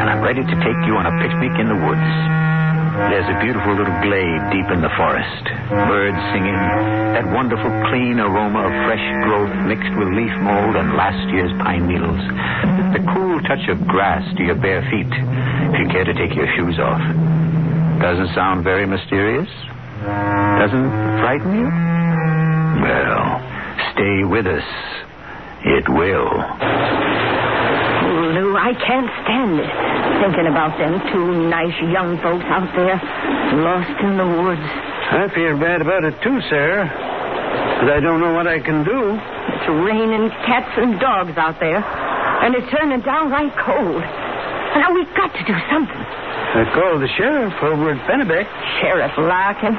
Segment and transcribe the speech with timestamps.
[0.00, 2.10] and I'm ready to take you on a picnic in the woods.
[3.10, 5.44] There's a beautiful little glade deep in the forest.
[5.90, 6.54] Birds singing,
[7.14, 11.90] that wonderful clean aroma of fresh growth mixed with leaf mold and last year's pine
[11.90, 12.22] needles.
[12.94, 16.46] The cool touch of grass to your bare feet, if you care to take your
[16.54, 17.02] shoes off.
[18.00, 19.50] Doesn't sound very mysterious?
[20.62, 21.68] Doesn't frighten you?
[22.78, 23.42] Well,
[23.94, 24.66] stay with us.
[25.66, 26.30] It will.
[28.04, 29.70] Lou, I can't stand it.
[30.20, 32.96] Thinking about them two nice young folks out there,
[33.60, 34.68] lost in the woods.
[35.14, 36.88] I feel bad about it too, Sarah.
[37.80, 39.16] But I don't know what I can do.
[39.16, 44.02] It's raining cats and dogs out there, and it's turning downright cold.
[44.74, 46.02] Now we've got to do something.
[46.54, 48.46] I called the sheriff over at Pennebeck.
[48.80, 49.74] Sheriff Larkin,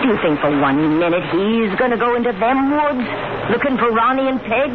[0.00, 3.08] do you think for one minute he's going to go into them woods
[3.52, 4.70] looking for Ronnie and Peg?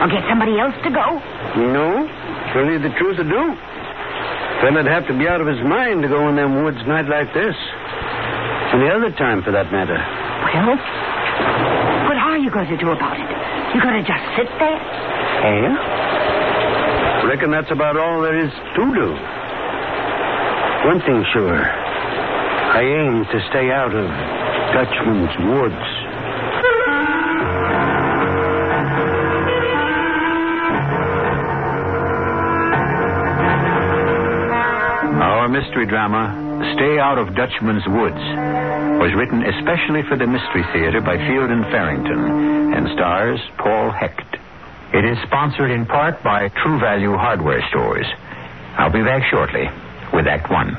[0.00, 1.06] Or get somebody else to go?
[1.58, 2.06] No,
[2.54, 3.44] tell you the truth, I do.
[4.62, 7.34] Fella'd have to be out of his mind to go in them woods night like
[7.34, 7.54] this.
[8.74, 9.96] Any other time, for that matter.
[9.96, 10.76] Well,
[12.06, 13.26] what are you going to do about it?
[13.74, 14.78] You going to just sit there?
[14.78, 15.70] Eh?
[17.26, 19.08] Reckon that's about all there is to do.
[20.86, 21.58] One thing sure.
[21.58, 24.06] I aim to stay out of
[24.74, 25.97] Dutchman's woods.
[35.58, 38.22] Mystery drama, Stay Out of Dutchman's Woods,
[39.02, 44.36] was written especially for the Mystery Theater by Fielden Farrington and stars Paul Hecht.
[44.94, 48.06] It is sponsored in part by True Value Hardware Stores.
[48.76, 49.68] I'll be back shortly
[50.14, 50.78] with Act One.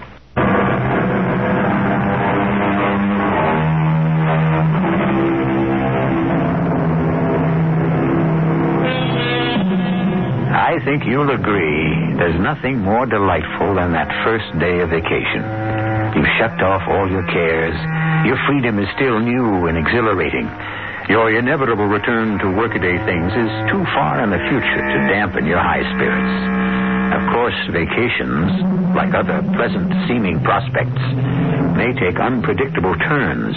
[10.89, 15.45] Think you'll agree there's nothing more delightful than that first day of vacation.
[16.17, 17.77] You've shut off all your cares.
[18.25, 20.49] Your freedom is still new and exhilarating.
[21.05, 25.61] Your inevitable return to workaday things is too far in the future to dampen your
[25.61, 26.33] high spirits.
[27.13, 28.49] Of course, vacations,
[28.97, 31.05] like other pleasant seeming prospects,
[31.77, 33.53] may take unpredictable turns.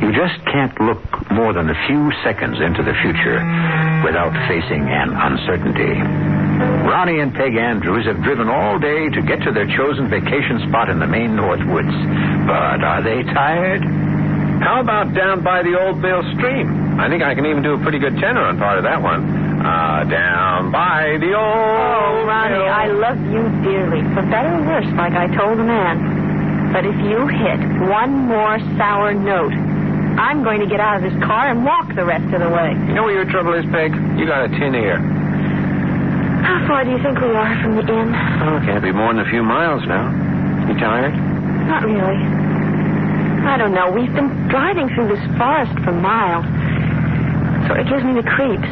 [0.00, 3.44] You just can't look more than a few seconds into the future
[4.00, 6.43] without facing an uncertainty.
[6.60, 10.88] Ronnie and Peg Andrews have driven all day to get to their chosen vacation spot
[10.88, 11.94] in the Maine North Woods.
[12.46, 13.82] But are they tired?
[14.62, 16.98] How about down by the old Mill Stream?
[17.00, 19.26] I think I can even do a pretty good tenor on part of that one.
[19.60, 21.42] Uh, down by the old.
[21.42, 22.68] Oh, Ronnie, mill.
[22.68, 26.72] I love you dearly, for better or worse, like I told the man.
[26.72, 27.60] But if you hit
[27.90, 29.52] one more sour note,
[30.18, 32.70] I'm going to get out of this car and walk the rest of the way.
[32.86, 33.92] You know what your trouble is, Peg?
[34.18, 35.02] You got a tin ear.
[36.44, 38.12] How far do you think we are from the inn?
[38.44, 40.12] Oh, it can't be more than a few miles now.
[40.68, 41.16] You tired?
[41.66, 42.20] Not really.
[43.48, 43.90] I don't know.
[43.90, 46.44] We've been driving through this forest for miles.
[47.68, 48.68] So it gives me the creeps.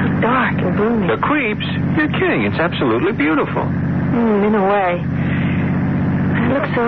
[0.00, 1.06] So dark and gloomy.
[1.08, 1.64] The creeps?
[1.96, 2.44] You're kidding.
[2.48, 3.62] It's absolutely beautiful.
[3.62, 4.96] Mm, in a way.
[4.96, 6.84] It looks so.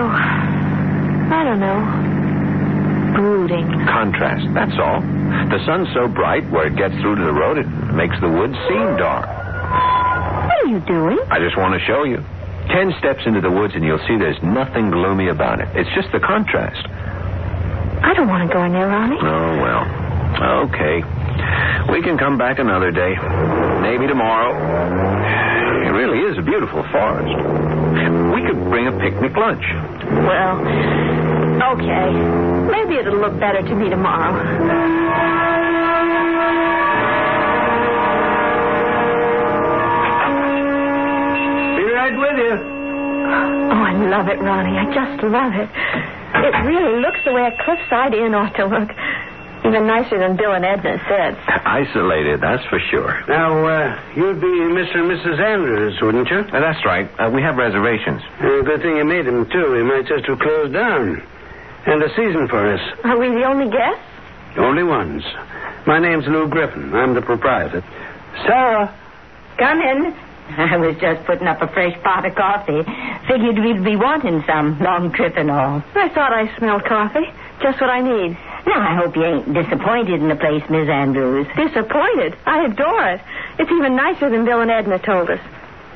[1.29, 1.81] I don't know.
[3.15, 3.69] Brooding.
[3.85, 5.01] Contrast, that's all.
[5.49, 8.55] The sun's so bright where it gets through to the road, it makes the woods
[8.67, 9.44] seem dark.
[9.75, 11.19] What are you doing?
[11.29, 12.23] I just want to show you.
[12.67, 15.67] Ten steps into the woods and you'll see there's nothing gloomy about it.
[15.75, 16.87] It's just the contrast.
[18.01, 19.17] I don't want to go in there, Ronnie.
[19.21, 19.85] Oh, well.
[20.65, 21.03] Okay.
[21.91, 23.15] We can come back another day.
[23.81, 24.51] Maybe tomorrow.
[25.85, 27.29] It really is a beautiful forest.
[28.33, 29.63] We could bring a picnic lunch.
[30.25, 30.59] Well,
[31.77, 32.11] okay.
[32.71, 34.33] Maybe it'll look better to me tomorrow.
[42.15, 42.55] Be right with you.
[42.55, 44.77] Oh, I love it, Ronnie.
[44.77, 45.67] I just love it.
[45.67, 48.89] It really looks the way a cliffside inn ought to look.
[49.65, 51.35] Even nicer than Bill and Edna said.
[51.65, 53.23] Isolated, that's for sure.
[53.27, 55.01] Now, uh, you'd be Mr.
[55.01, 55.39] and Mrs.
[55.41, 56.37] Andrews, wouldn't you?
[56.39, 57.09] Uh, that's right.
[57.19, 58.21] Uh, we have reservations.
[58.39, 59.71] Uh, good thing you made them, too.
[59.71, 61.21] We might just have closed down.
[61.87, 62.81] And a season for us.
[63.03, 64.05] Are we the only guests?
[64.57, 65.23] Only ones.
[65.87, 66.93] My name's Lou Griffin.
[66.93, 67.83] I'm the proprietor.
[68.45, 68.93] Sarah,
[69.57, 70.13] Come in.
[70.57, 72.83] I was just putting up a fresh pot of coffee.
[73.27, 75.83] Figured we'd be wanting some, long trip and all.
[75.95, 77.25] I thought I smelled coffee.
[77.61, 78.37] Just what I need.
[78.67, 81.47] Now, I hope you ain't disappointed in the place, Miss Andrews.
[81.55, 82.35] Disappointed?
[82.45, 83.21] I adore it.
[83.59, 85.39] It's even nicer than Bill and Edna told us.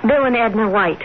[0.01, 1.01] Bill and Edna White.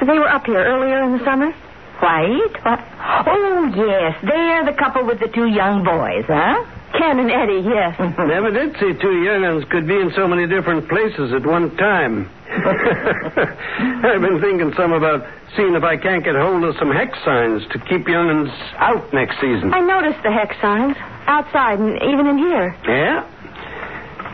[0.00, 1.52] They were up here earlier in the summer.
[2.00, 2.64] White?
[2.64, 2.80] What?
[3.26, 4.18] Oh, yes.
[4.22, 6.64] They're the couple with the two young boys, huh?
[6.98, 7.98] Ken and Eddie, yes.
[8.18, 12.28] Never did see two young'uns could be in so many different places at one time.
[12.48, 15.26] I've been thinking some about
[15.56, 19.36] seeing if I can't get hold of some hex signs to keep young'uns out next
[19.40, 19.74] season.
[19.74, 20.96] I noticed the hex signs
[21.26, 22.74] outside and even in here.
[22.88, 23.32] Yeah?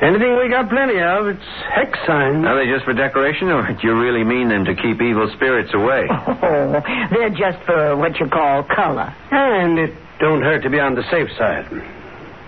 [0.03, 2.45] Anything we got plenty of, it's hex signs.
[2.45, 5.71] Are they just for decoration, or do you really mean them to keep evil spirits
[5.75, 6.07] away?
[6.43, 9.15] Oh, they're just for what you call color.
[9.31, 11.67] And it don't hurt to be on the safe side.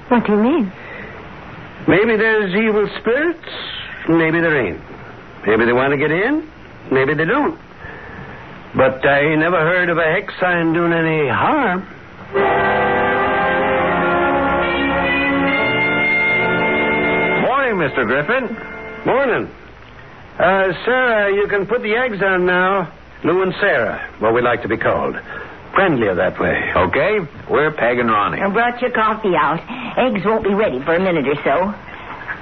[0.09, 0.73] What do you mean?
[1.89, 3.49] Maybe there's evil spirits,
[4.09, 4.81] maybe there ain't.
[5.47, 6.49] Maybe they want to get in,
[6.91, 7.59] maybe they don't.
[8.77, 11.87] But I never heard of a hex sign doing any harm.
[17.43, 18.07] Morning, Mr.
[18.07, 18.57] Griffin.
[19.07, 19.51] Morning.
[20.39, 22.93] Uh, Sarah, you can put the eggs on now.
[23.23, 25.17] Lou and Sarah, what we like to be called.
[25.75, 26.71] Friendlier that way.
[26.77, 27.19] Okay,
[27.51, 28.41] we're Peg and Ronnie.
[28.41, 29.59] I brought your coffee out.
[29.99, 31.75] Eggs won't be ready for a minute or so.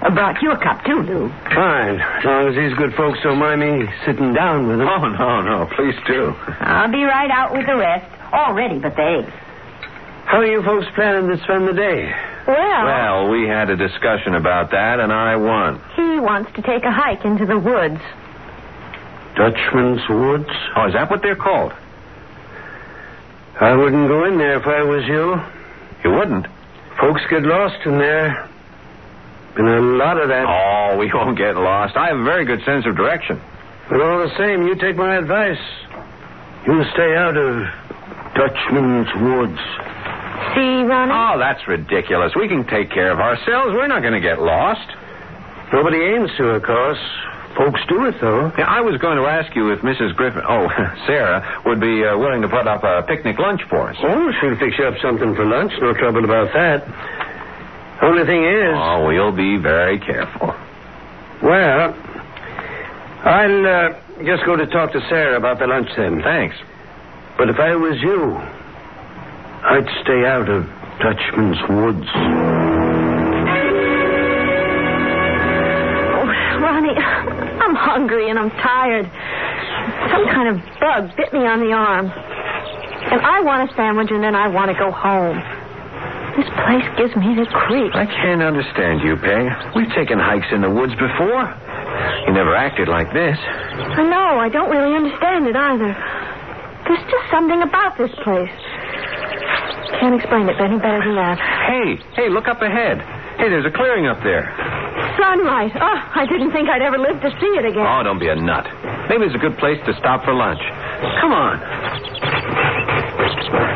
[0.05, 1.29] I brought you a cup, too, Lou.
[1.55, 2.01] Fine.
[2.01, 4.89] As long as these good folks don't mind me sitting down with them.
[4.89, 6.35] Oh, no, no, please do.
[6.61, 8.05] I'll be right out with the rest.
[8.33, 9.33] All ready but the eggs.
[10.27, 12.13] How are you folks planning to spend the day?
[12.47, 15.81] Well, Well, we had a discussion about that, and I won.
[15.95, 18.01] he wants to take a hike into the woods.
[19.37, 20.51] Dutchman's Woods?
[20.77, 21.73] Oh, is that what they're called?
[23.63, 25.39] I wouldn't go in there if I was you.
[26.03, 26.47] You wouldn't?
[27.01, 28.49] Folks get lost in there.
[29.55, 30.47] Been a lot of that.
[30.49, 31.97] Oh, we won't get lost.
[31.97, 33.41] I have a very good sense of direction.
[33.89, 35.63] But all the same, you take my advice.
[36.67, 37.63] You stay out of
[38.35, 39.61] Dutchman's Woods.
[40.55, 41.13] See, Ronnie?
[41.15, 42.33] Oh, that's ridiculous.
[42.35, 43.75] We can take care of ourselves.
[43.75, 44.89] We're not going to get lost.
[45.73, 46.99] Nobody aims to, of course.
[47.57, 48.51] Folks do it, though.
[48.57, 50.17] Yeah, I was going to ask you if Mrs.
[50.17, 50.69] Griffin, oh,
[51.07, 53.97] Sarah, would be uh, willing to put up a picnic lunch for us.
[54.03, 55.73] Oh, she'll fix you up something for lunch.
[55.81, 56.83] No trouble about that.
[58.03, 60.55] Only thing is, Oh, we'll be very careful.
[61.43, 61.95] well,
[63.25, 63.89] I'll uh,
[64.25, 66.23] just go to talk to Sarah about the lunch then.
[66.23, 66.57] Thanks.
[67.39, 68.35] But if I was you,
[69.65, 70.67] I'd stay out of
[70.99, 72.82] Dutchman's Woods.
[77.83, 79.11] Hungry and I'm tired.
[80.11, 82.07] Some kind of bug bit me on the arm.
[82.07, 85.37] And I want a sandwich and then I want to go home.
[86.39, 87.93] This place gives me the creeps.
[87.93, 89.53] I can't understand you, Peg.
[89.77, 91.45] We've taken hikes in the woods before.
[92.25, 93.37] You never acted like this.
[93.37, 95.93] I know, I don't really understand it either.
[96.89, 98.57] There's just something about this place.
[100.01, 101.39] Can't explain it any better than that.
[101.69, 102.99] Hey, hey, look up ahead.
[103.37, 104.49] Hey, there's a clearing up there.
[105.19, 105.73] Sunlight.
[105.77, 107.87] Oh, I didn't think I'd ever live to see it again.
[107.87, 108.67] Oh, don't be a nut.
[109.09, 110.61] Maybe it's a good place to stop for lunch.
[111.21, 111.59] Come on.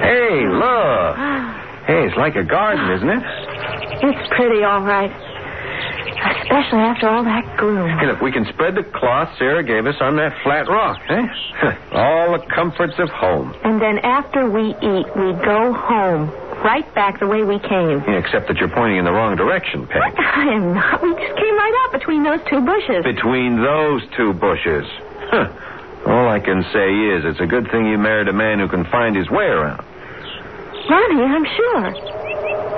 [0.03, 1.17] Hey, look.
[1.87, 3.23] Hey, it's like a garden, isn't it?
[4.03, 5.11] It's pretty, all right.
[6.43, 7.99] Especially after all that gloom.
[7.99, 11.23] Hey, look, we can spread the cloth Sarah gave us on that flat rock, eh?
[11.93, 13.55] All the comforts of home.
[13.65, 16.33] And then after we eat, we go home.
[16.67, 18.03] Right back the way we came.
[18.11, 20.03] Except that you're pointing in the wrong direction, Peg.
[20.19, 20.99] I am not.
[20.99, 23.07] We just came right out between those two bushes.
[23.07, 24.83] Between those two bushes.
[25.31, 25.47] Huh.
[26.11, 28.83] All I can say is it's a good thing you married a man who can
[28.91, 29.79] find his way around.
[30.91, 31.87] Ronnie, I'm sure.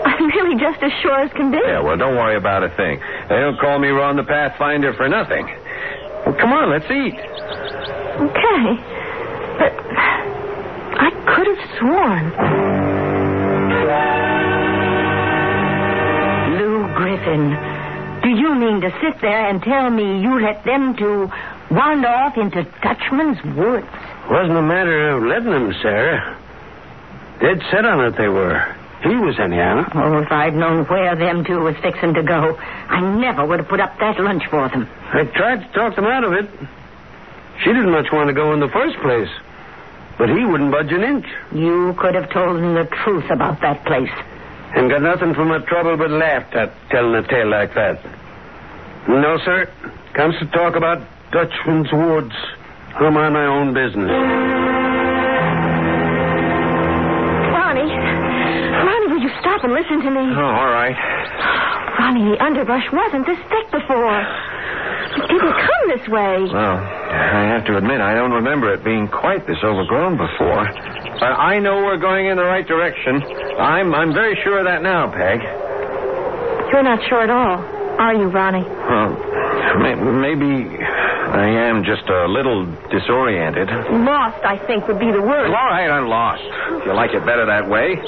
[0.04, 1.56] I'm really just as sure as can be.
[1.56, 3.00] Yeah, well, don't worry about a thing.
[3.00, 5.48] They don't call me Ron the Pathfinder for nothing.
[6.28, 7.16] Well, come on, let's eat.
[8.20, 8.64] Okay.
[9.56, 9.72] But
[11.00, 12.87] I could have sworn.
[18.22, 21.30] Do you mean to sit there and tell me you let them two
[21.70, 23.86] wander off into Dutchman's woods?
[24.30, 26.36] Wasn't a matter of letting them, Sarah.
[27.40, 28.74] Dead set on it they were.
[29.02, 29.88] He was anyhow.
[29.94, 33.68] Oh, if I'd known where them two was fixing to go, I never would have
[33.68, 34.88] put up that lunch for them.
[35.12, 36.50] I tried to talk them out of it.
[37.62, 39.30] She didn't much want to go in the first place.
[40.18, 41.26] But he wouldn't budge an inch.
[41.52, 44.10] You could have told them the truth about that place.
[44.74, 48.00] And got nothing from my trouble but laughed at telling a tale like that.
[49.08, 49.70] No, sir.
[50.14, 51.00] Comes to talk about
[51.32, 52.34] Dutchman's Woods.
[52.96, 54.10] I'm on my own business.
[57.54, 57.88] Ronnie.
[57.88, 60.24] Ronnie, will you stop and listen to me?
[60.36, 60.96] Oh, all right.
[61.98, 64.20] Ronnie, the underbrush wasn't this thick before.
[64.20, 66.44] It didn't come this way.
[66.52, 70.68] Well, I have to admit, I don't remember it being quite this overgrown before.
[71.18, 73.22] But I know we're going in the right direction.
[73.58, 75.42] I'm I'm very sure of that now, Peg.
[76.70, 77.58] You're not sure at all,
[77.98, 78.62] are you, Ronnie?
[78.62, 79.10] Well,
[79.82, 83.68] may, maybe I am just a little disoriented.
[84.04, 85.48] Lost, I think, would be the word.
[85.50, 86.44] All right, I'm lost.
[86.78, 87.98] If you like it better that way.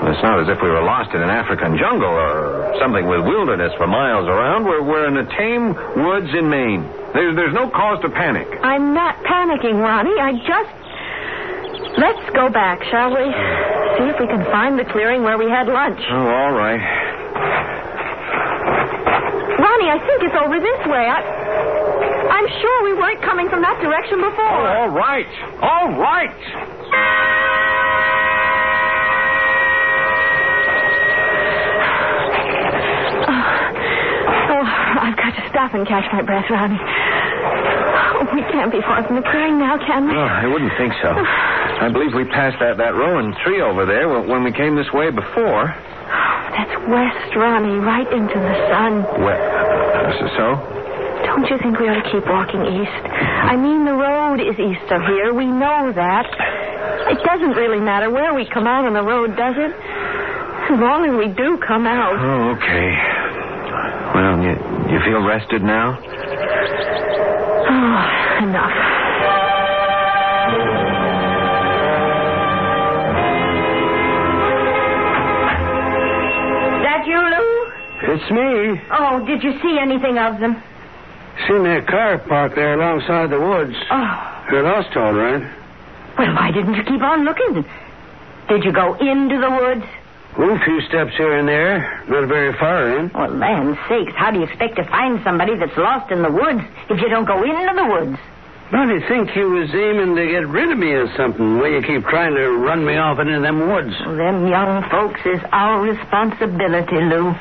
[0.00, 3.72] It's not as if we were lost in an African jungle or something with wilderness
[3.76, 4.64] for miles around.
[4.64, 6.88] We're, we're in the tame woods in Maine.
[7.12, 8.48] There's, there's no cause to panic.
[8.62, 10.16] I'm not panicking, Ronnie.
[10.16, 10.79] I just.
[11.98, 13.24] Let's go back, shall we?
[13.98, 16.00] See if we can find the clearing where we had lunch.
[16.10, 16.80] Oh, all right.
[19.58, 21.04] Ronnie, I think it's over this way.
[21.08, 21.20] I.
[22.30, 24.68] I'm sure we weren't coming from that direction Oh, before.
[24.68, 25.26] all right.
[25.60, 26.30] All right.
[33.30, 33.44] Oh,
[34.56, 34.66] oh,
[35.00, 36.78] I've got to stop and catch my breath, Ronnie.
[36.80, 40.12] Oh, we can't be far from the clearing now, can we?
[40.14, 41.14] No, I wouldn't think so.
[41.80, 45.08] I believe we passed that, that rowan tree over there when we came this way
[45.08, 45.72] before.
[46.52, 49.00] That's west, Ronnie, right into the sun.
[49.16, 50.46] Well, uh, so?
[51.24, 53.04] Don't you think we ought to keep walking east?
[53.48, 55.32] I mean, the road is east of here.
[55.32, 56.26] We know that.
[57.08, 59.72] It doesn't really matter where we come out on the road, does it?
[59.72, 62.12] As long as we do come out.
[62.12, 62.92] Oh, okay.
[64.12, 64.52] Well, you,
[64.92, 65.96] you feel rested now?
[67.72, 68.89] Oh, enough.
[78.10, 78.80] It's me.
[78.90, 80.60] Oh, did you see anything of them?
[81.46, 83.74] Seen that car parked there alongside the woods.
[83.90, 85.42] Oh, They're lost, all right.
[86.18, 87.64] well, why didn't you keep on looking?
[88.48, 89.84] Did you go into the woods?
[90.36, 92.02] Well, a few steps here and there.
[92.08, 93.10] Not very far in.
[93.14, 96.60] Well, land sakes, how do you expect to find somebody that's lost in the woods
[96.90, 98.18] if you don't go into the woods?
[98.72, 101.58] You think you was aiming to get rid of me or something?
[101.58, 103.94] Why you keep trying to run me off into them woods?
[104.06, 107.34] Well, them young folks is our responsibility, Lou.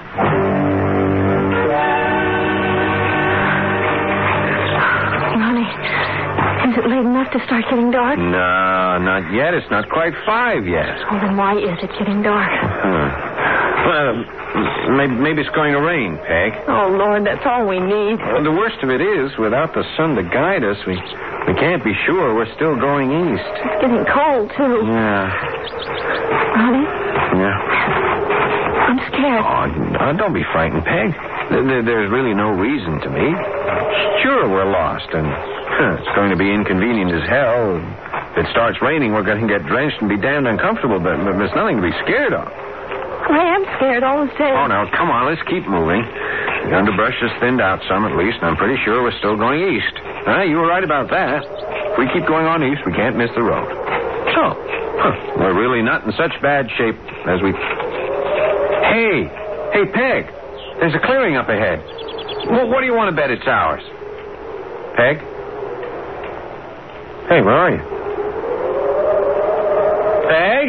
[7.33, 8.17] To start getting dark?
[8.17, 9.53] No, not yet.
[9.53, 10.97] It's not quite five yet.
[11.11, 12.49] Well, then why is it getting dark?
[12.49, 13.09] Huh.
[13.89, 14.13] Well,
[14.97, 16.53] maybe, maybe it's going to rain, Peg.
[16.67, 18.19] Oh, Lord, that's all we need.
[18.19, 20.95] Well, the worst of it is, without the sun to guide us, we
[21.47, 23.41] we can't be sure we're still going east.
[23.65, 24.85] It's getting cold, too.
[24.85, 25.31] Yeah,
[26.53, 26.85] Ronnie,
[27.39, 27.57] yeah.
[28.89, 29.41] I'm scared.
[30.01, 31.13] Oh, don't be frightened, Peg.
[31.49, 33.27] There- there- There's really no reason to be.
[34.21, 35.25] Sure, we're lost, and
[35.95, 37.79] it's going to be inconvenient as hell.
[38.35, 41.39] If it starts raining, we're going to get drenched and be damned uncomfortable, but, but
[41.39, 42.43] there's nothing to be scared of.
[42.43, 44.51] I am scared all the same.
[44.59, 46.03] Oh, now, come on, let's keep moving.
[46.67, 49.63] The underbrush has thinned out some, at least, and I'm pretty sure we're still going
[49.63, 49.95] east.
[50.27, 51.47] Huh, you were right about that.
[51.47, 53.71] If we keep going on east, we can't miss the road.
[54.35, 54.43] So,
[54.99, 57.55] huh, we're really not in such bad shape as we.
[58.91, 59.31] Hey,
[59.71, 60.27] hey, Peg,
[60.83, 61.79] there's a clearing up ahead.
[62.51, 63.85] Well, what do you want to bet it's ours?
[64.99, 65.23] Peg?
[67.29, 67.77] Hey, where are you?
[70.25, 70.67] Peg?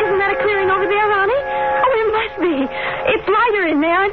[0.00, 1.36] Isn't that a clearing over there, Ronnie?
[1.36, 2.64] Oh, it must be.
[3.12, 4.08] It's lighter in there.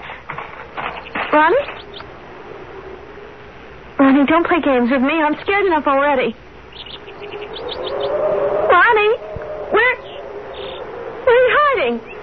[1.31, 1.65] Ronnie?
[3.97, 5.13] Ronnie, don't play games with me.
[5.23, 6.35] I'm scared enough already.
[8.67, 9.15] Ronnie?
[9.71, 9.95] Where...
[11.23, 12.18] Where are you hiding?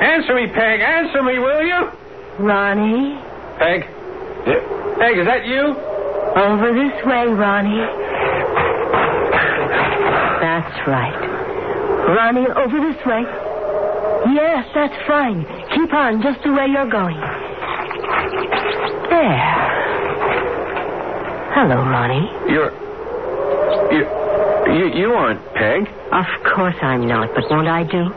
[0.00, 0.80] Answer me, Peg.
[0.80, 1.90] Answer me, will you?
[2.38, 3.18] Ronnie?
[3.58, 3.82] Peg?
[4.98, 5.74] Peg, is that you?
[6.38, 7.82] Over this way, Ronnie.
[10.40, 11.18] That's right.
[12.14, 13.22] Ronnie, over this way.
[14.34, 15.44] Yes, that's fine.
[15.74, 17.18] Keep on just the way you're going.
[19.10, 19.54] There.
[21.54, 22.30] Hello, Ronnie.
[22.52, 22.70] You're.
[23.92, 24.06] You.
[24.68, 25.88] You, you aren't Peg.
[26.12, 28.12] Of course I'm not, but won't I do?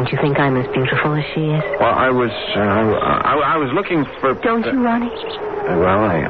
[0.00, 1.62] Don't you think I'm as beautiful as she is?
[1.78, 2.32] Well, I was.
[2.56, 4.32] Uh, I, I was looking for.
[4.40, 5.12] Don't you, Ronnie?
[5.12, 6.24] Uh, well, I.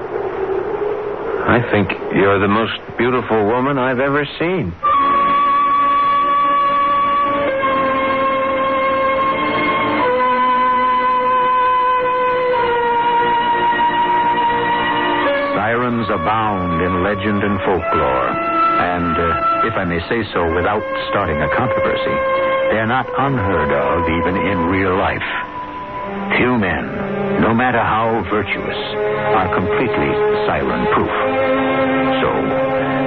[1.54, 4.74] I think you're the most beautiful woman I've ever seen.
[15.54, 18.30] Sirens abound in legend and folklore.
[18.82, 22.39] And, uh, if I may say so without starting a controversy,
[22.90, 25.22] not unheard of even in real life.
[26.34, 26.90] Few men,
[27.38, 28.80] no matter how virtuous,
[29.30, 30.10] are completely
[30.42, 31.14] siren proof.
[32.18, 32.30] So,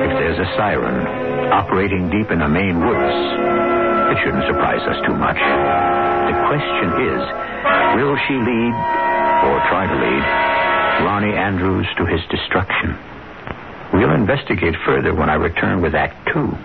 [0.08, 1.04] if there's a siren
[1.52, 3.16] operating deep in the Maine woods,
[4.16, 5.36] it shouldn't surprise us too much.
[5.36, 7.22] The question is,
[8.00, 8.74] will she lead,
[9.44, 10.24] or try to lead,
[11.04, 12.96] Ronnie Andrews to his destruction?
[13.92, 16.56] We'll investigate further when I return with Act Two.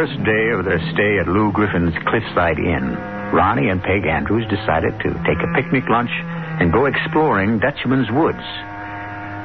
[0.00, 2.96] First day of their stay at Lou Griffin's Cliffside Inn,
[3.36, 6.08] Ronnie and Peg Andrews decided to take a picnic lunch
[6.56, 8.40] and go exploring Dutchman's Woods.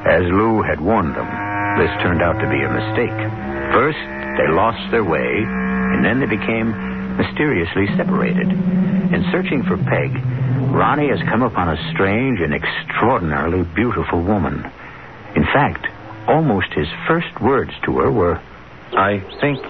[0.08, 1.28] As Lou had warned them,
[1.76, 3.20] this turned out to be a mistake.
[3.76, 4.00] First,
[4.40, 6.72] they lost their way, and then they became
[7.20, 8.48] mysteriously separated.
[8.48, 10.08] In searching for Peg,
[10.72, 14.64] Ronnie has come upon a strange and extraordinarily beautiful woman.
[15.36, 15.84] In fact,
[16.26, 18.40] almost his first words to her were,
[18.96, 19.60] I think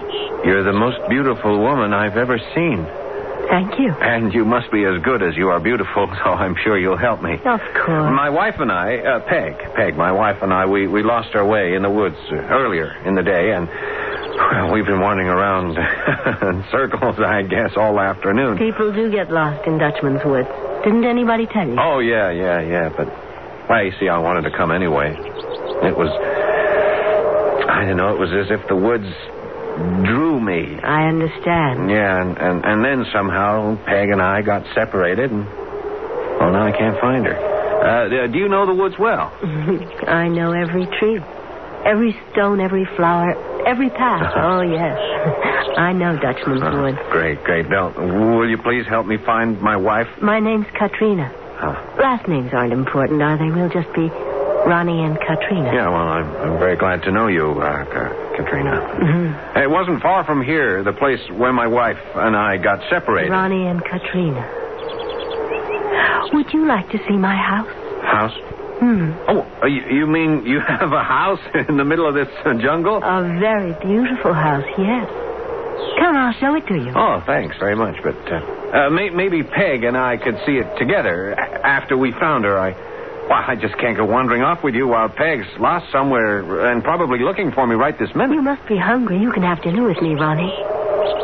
[0.45, 2.85] you're the most beautiful woman I've ever seen.
[3.49, 3.93] Thank you.
[4.01, 7.21] And you must be as good as you are beautiful, so I'm sure you'll help
[7.21, 7.33] me.
[7.33, 8.11] Of course.
[8.11, 11.45] My wife and I, uh, Peg, Peg, my wife and I, we, we lost our
[11.45, 15.77] way in the woods uh, earlier in the day, and well, we've been wandering around
[16.43, 18.57] in circles, I guess, all afternoon.
[18.57, 20.49] People do get lost in Dutchman's Woods.
[20.83, 21.77] Didn't anybody tell you?
[21.79, 23.07] Oh, yeah, yeah, yeah, but,
[23.69, 25.15] well, you see, I wanted to come anyway.
[25.83, 26.11] It was,
[27.69, 29.07] I don't know, it was as if the woods
[30.05, 30.79] drew me.
[30.83, 31.89] I understand.
[31.89, 35.45] Yeah, and, and, and then somehow Peg and I got separated, and,
[36.39, 37.37] well, now I can't find her.
[37.37, 39.31] Uh, do you know the woods well?
[40.07, 41.19] I know every tree,
[41.85, 43.33] every stone, every flower,
[43.67, 44.33] every path.
[44.35, 44.97] oh, yes.
[45.77, 46.97] I know Dutchman's Oh, Woods.
[47.11, 47.69] great, great.
[47.69, 50.07] Now, will you please help me find my wife?
[50.21, 51.31] My name's Katrina.
[51.61, 51.73] Oh.
[52.01, 53.49] Last names aren't important, are they?
[53.51, 54.09] We'll just be
[54.67, 55.71] Ronnie and Katrina.
[55.73, 58.75] Yeah, well, I'm, I'm very glad to know you, uh, Ka- Katrina.
[58.99, 59.63] Mhm.
[59.63, 63.31] It wasn't far from here, the place where my wife and I got separated.
[63.31, 64.43] Ronnie and Katrina.
[66.33, 67.69] Would you like to see my house?
[68.03, 68.35] House?
[68.83, 69.11] Hmm.
[69.29, 72.53] Oh, uh, you, you mean you have a house in the middle of this uh,
[72.55, 72.97] jungle?
[72.97, 75.07] A very beautiful house, yes.
[75.99, 76.91] Come, I'll show it to you.
[76.95, 77.95] Oh, thanks very much.
[78.03, 82.43] But uh, uh, may, maybe Peg and I could see it together after we found
[82.45, 82.59] her.
[82.59, 82.73] I,
[83.29, 87.19] well, I just can't go wandering off with you while Peg's lost somewhere and probably
[87.19, 88.33] looking for me right this minute.
[88.35, 89.19] You must be hungry.
[89.19, 90.53] You can have dinner with me, Ronnie.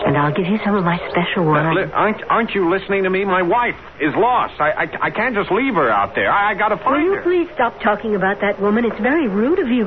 [0.05, 1.75] And I'll give you some of my special wine.
[1.75, 3.23] li- aren't, aren't you listening to me?
[3.23, 4.59] My wife is lost.
[4.59, 6.29] I, I, I can't just leave her out there.
[6.29, 7.09] I, I got to find her.
[7.09, 8.83] Will you please stop talking about that woman?
[8.85, 9.85] It's very rude of you,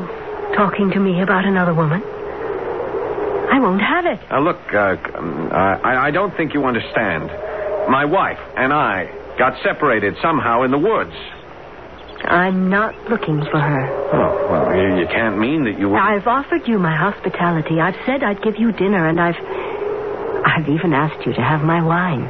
[0.57, 2.00] talking to me about another woman.
[2.02, 4.20] I won't have it.
[4.31, 7.29] Now, look, uh, um, I, I don't think you understand.
[7.88, 9.07] My wife and I
[9.38, 11.12] got separated somehow in the woods.
[12.24, 13.85] I'm not looking for her.
[14.12, 15.98] Oh, well, you, you can't mean that you were.
[15.98, 17.81] I've offered you my hospitality.
[17.81, 19.37] I've said I'd give you dinner, and I've.
[20.46, 22.24] I've even asked you to have my wine.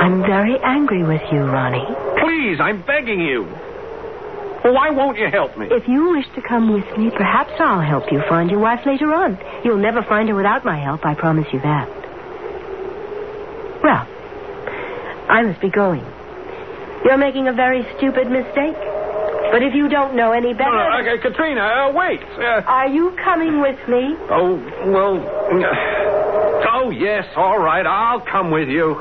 [0.00, 1.84] I'm very angry with you, Ronnie.
[2.24, 3.44] Please, I'm begging you.
[4.64, 5.66] Well, why won't you help me?
[5.70, 9.12] If you wish to come with me, perhaps I'll help you find your wife later
[9.12, 9.38] on.
[9.64, 11.88] You'll never find her without my help, I promise you that.
[13.82, 14.06] Well,
[15.28, 16.04] I must be going.
[17.04, 18.76] You're making a very stupid mistake.
[19.50, 20.70] But if you don't know any better.
[20.70, 22.22] No, no, okay, Katrina, uh, wait.
[22.22, 24.14] Uh, Are you coming with me?
[24.30, 24.54] oh,
[24.86, 25.18] well.
[25.18, 27.84] uh, oh, yes, all right.
[27.84, 28.94] I'll come with you.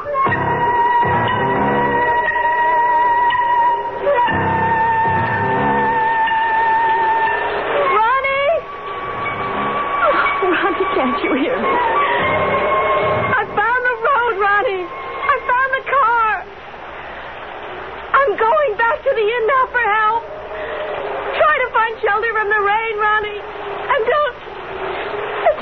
[18.29, 20.21] I'm going back to the inn now for help.
[20.21, 23.41] Try to find shelter from the rain, Ronnie.
[23.89, 24.37] And don't.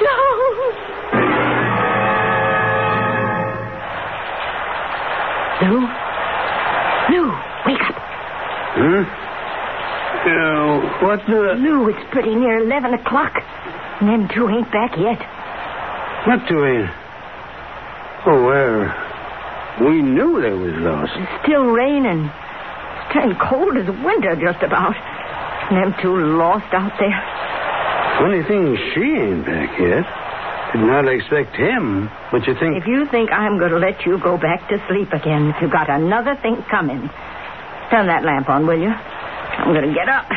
[0.04, 0.76] Don't.
[5.64, 5.80] Lou?
[7.08, 7.32] Lou,
[7.72, 7.96] wake up.
[8.76, 9.08] Huh?
[10.28, 11.56] Uh, what's the...
[11.56, 13.32] Lou, it's pretty near 11 o'clock.
[14.02, 15.24] And them two ain't back yet.
[16.28, 16.84] What two we...
[18.26, 19.88] Oh, well...
[19.88, 21.14] We knew they was lost.
[21.16, 22.30] It's still raining.
[23.16, 24.96] It's cold as winter, just about.
[25.70, 27.18] And them two lost out there.
[28.20, 30.06] Funny thing, she ain't back yet.
[30.74, 32.10] Did not expect him.
[32.32, 32.78] But you think...
[32.78, 35.90] If you think I'm going to let you go back to sleep again, you've got
[35.90, 37.10] another thing coming.
[37.90, 38.92] Turn that lamp on, will you?
[38.92, 40.28] I'm going to get up.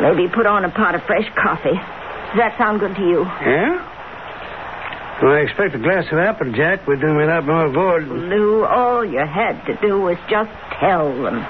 [0.00, 1.76] Maybe put on a pot of fresh coffee.
[1.76, 3.24] Does that sound good to you?
[3.44, 3.80] Yeah?
[5.28, 8.08] I expect a glass of Applejack would do me a lot more good.
[8.08, 11.46] Lou, all you had to do was just tell them.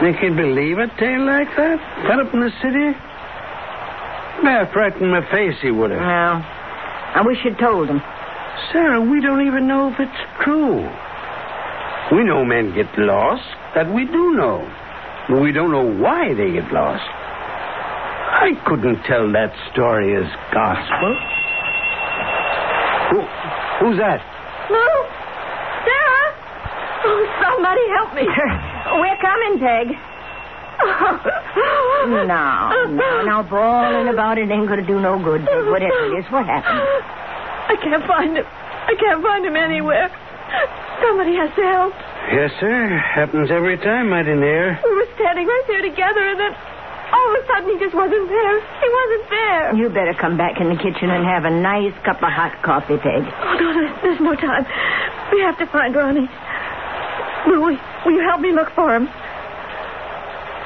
[0.00, 1.78] They he'd believe a tale like that?
[2.06, 2.96] Cut up in the city?
[4.42, 6.00] Nah, frighten my face, he would have.
[6.00, 6.42] Well,
[7.14, 8.00] I wish you'd told him.
[8.72, 10.88] Sarah, we don't even know if it's true.
[12.16, 13.42] We know men get lost.
[13.74, 14.66] That we do know.
[15.28, 17.02] But we don't know why they get lost.
[17.02, 21.18] I couldn't tell that story as gospel.
[23.10, 23.18] Who,
[23.82, 24.20] who's that?
[24.70, 24.92] Lou?
[25.86, 26.26] Sarah?
[27.04, 28.24] Oh, somebody help me.
[29.02, 29.86] We're coming, Peg.
[32.26, 35.44] now, no, now bawling about it ain't gonna do no good.
[35.44, 35.66] Peg.
[35.68, 36.80] Whatever it is, what happened?
[37.68, 38.46] I can't find him.
[38.46, 40.08] I can't find him anywhere.
[41.02, 41.92] Somebody has to help.
[42.32, 42.88] Yes, sir.
[42.96, 44.78] Happens every time, mighty near.
[44.84, 46.52] We were standing right there together, and then
[47.12, 48.54] all of a sudden he just wasn't there.
[48.60, 49.74] He wasn't there.
[49.74, 52.96] You better come back in the kitchen and have a nice cup of hot coffee,
[52.98, 53.22] Peg.
[53.26, 54.64] Oh, no, there's, there's no time.
[55.32, 56.28] We have to find Ronnie.
[57.46, 59.08] Lou, will, will you help me look for him?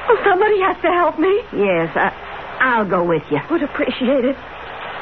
[0.07, 1.33] Oh, somebody has to help me.
[1.53, 2.13] Yes, I,
[2.61, 3.39] I'll go with you.
[3.49, 4.35] Would appreciate it.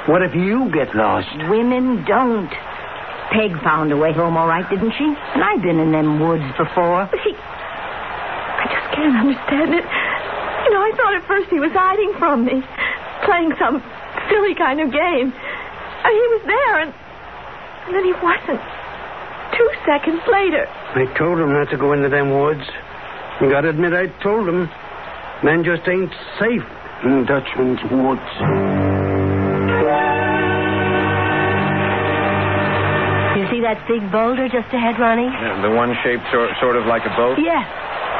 [0.07, 1.27] What if you get lost?
[1.49, 2.51] Women don't.
[3.31, 5.03] Peg found a way home all right, didn't she?
[5.05, 7.07] And I've been in them woods before.
[7.09, 7.33] But he...
[7.33, 9.83] I just can't understand it.
[10.73, 12.57] You know, I thought at first he was hiding from me,
[13.29, 13.77] playing some
[14.25, 15.29] silly kind of game.
[15.29, 18.57] And he was there, and, and then he wasn't.
[19.53, 20.65] Two seconds later.
[20.97, 22.65] I told him not to go into them woods.
[23.37, 24.65] You gotta admit, I told him.
[25.45, 26.09] Men just ain't
[26.41, 26.65] safe
[27.05, 28.25] in Dutchman's woods.
[33.37, 35.29] You see that big boulder just ahead, Ronnie?
[35.29, 37.37] Yeah, the one shaped sort, sort of like a boat?
[37.37, 37.61] Yes.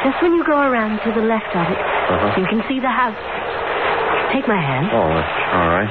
[0.04, 2.40] Just when you go around to the left of it, Uh-huh.
[2.40, 3.16] you can see the house.
[4.32, 4.90] Take my hand.
[4.92, 5.88] Oh, all right.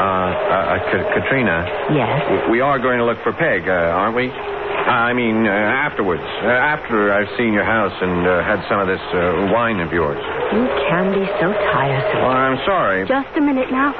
[0.00, 2.48] Uh, uh, uh, Katrina, Yes.
[2.48, 4.30] we are going to look for Peg, uh, aren't we?
[4.30, 6.22] I mean, uh, afterwards.
[6.42, 9.92] Uh, after I've seen your house and uh, had some of this uh, wine of
[9.92, 10.16] yours.
[10.52, 12.24] You can be so Well, tiresome.
[12.24, 13.06] I'm sorry.
[13.06, 13.92] Just a minute now.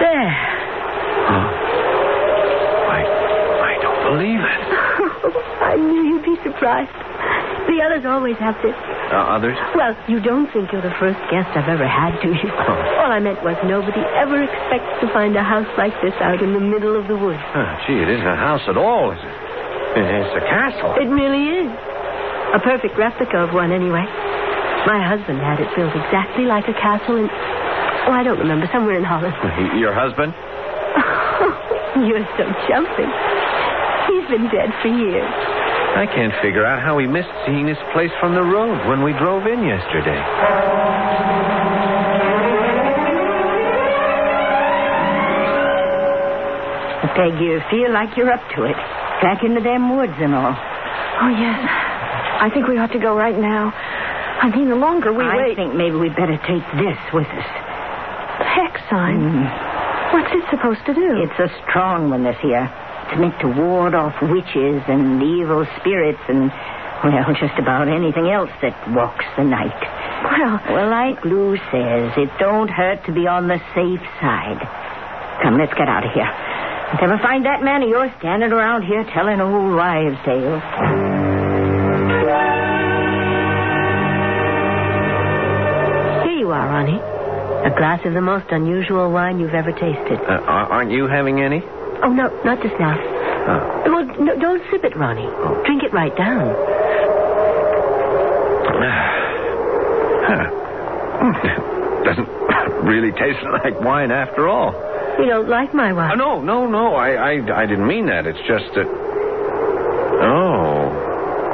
[0.00, 0.32] There.
[2.88, 3.00] I,
[3.68, 4.75] I don't believe it.
[6.66, 7.66] I knew you'd be surprised.
[7.66, 8.74] The others always have this.
[9.10, 9.58] Uh, others?
[9.74, 12.50] Well, you don't think you're the first guest I've ever had, do you?
[12.50, 16.54] All I meant was nobody ever expects to find a house like this out in
[16.54, 17.42] the middle of the woods.
[17.54, 19.34] Oh, gee, it isn't a house at all, is it?
[19.98, 20.94] It's a castle.
[20.98, 21.70] It really is.
[22.54, 24.06] A perfect replica of one, anyway.
[24.86, 27.26] My husband had it built exactly like a castle in.
[27.26, 29.34] Oh, I don't remember, somewhere in Holland.
[29.80, 30.30] Your husband?
[32.06, 33.10] You're so jumping.
[34.06, 35.30] He's been dead for years.
[35.96, 39.12] I can't figure out how we missed seeing this place from the road when we
[39.12, 40.20] drove in yesterday.
[47.16, 48.76] Peg, you feel like you're up to it.
[49.24, 50.52] Back into them woods and all.
[50.52, 51.64] Oh, yes.
[51.64, 53.72] I think we ought to go right now.
[53.72, 55.52] I mean, the longer we I wait.
[55.52, 57.48] I think maybe we'd better take this with us.
[58.36, 59.16] The hex sign.
[59.24, 60.12] Mm.
[60.12, 61.24] What's it supposed to do?
[61.24, 62.68] It's a strong one, this here.
[63.08, 66.50] It's meant to ward off witches and evil spirits and,
[67.04, 69.78] well, just about anything else that walks the night.
[70.26, 74.58] Well, Well, like Lou says, it don't hurt to be on the safe side.
[75.42, 76.28] Come, let's get out of here.
[76.94, 80.62] If ever find that man of yours standing around here telling old wives' tales.
[86.24, 87.00] Here you are, Ronnie.
[87.66, 90.18] A glass of the most unusual wine you've ever tasted.
[90.20, 91.60] Uh, aren't you having any?
[92.02, 92.96] Oh, no, not just now.
[93.48, 93.82] Oh.
[93.92, 95.26] Well, no, don't sip it, Ronnie.
[95.26, 95.62] Oh.
[95.64, 96.54] Drink it right down.
[100.26, 100.44] Huh.
[102.04, 102.28] Doesn't
[102.86, 104.72] really taste like wine after all.
[105.18, 106.18] You don't like my Oh, wine?
[106.18, 106.94] no, no, no.
[106.94, 108.26] I, I, I didn't mean that.
[108.26, 108.86] It's just that.
[110.22, 110.92] Oh.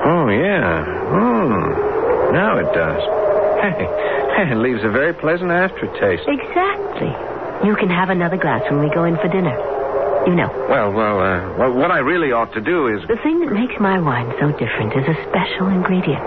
[0.05, 0.85] Oh, yeah.
[0.85, 2.35] Hmm.
[2.35, 3.03] Now it does.
[3.63, 3.87] Hey,
[4.51, 6.25] it leaves a very pleasant aftertaste.
[6.27, 7.13] Exactly.
[7.69, 9.55] You can have another glass when we go in for dinner.
[10.27, 13.03] You know, Well, well, uh, well, what I really ought to do is.
[13.09, 16.23] the thing that makes my wine so different is a special ingredient.